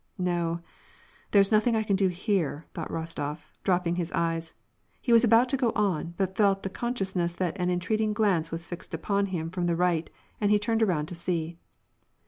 [0.17, 0.61] "No,
[1.31, 4.55] there^s nothing I can do here," thought Rostof, drop ping his eyes;
[4.99, 8.49] he was about to go on, but felt the conscious ness that an entreating glance
[8.51, 10.09] was fixed upon him from the right,
[10.41, 11.59] and he turned around to see.